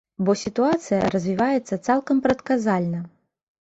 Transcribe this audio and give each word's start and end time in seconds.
Бо 0.27 0.31
сітуацыя 0.43 1.11
развіваецца 1.17 1.81
цалкам 1.87 2.25
прадказальна. 2.27 3.09